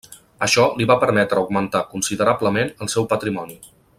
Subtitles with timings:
[0.45, 3.61] Això li va permetre augmentar considerablement el seu patrimoni.